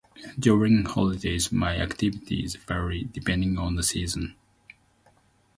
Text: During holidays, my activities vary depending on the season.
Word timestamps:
During 0.39 0.83
holidays, 0.85 1.51
my 1.51 1.77
activities 1.77 2.55
vary 2.55 3.03
depending 3.13 3.59
on 3.59 3.75
the 3.75 3.83
season. 3.83 4.33